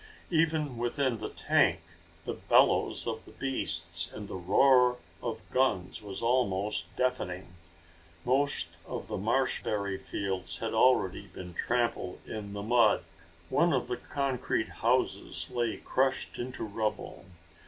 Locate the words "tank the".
1.29-2.33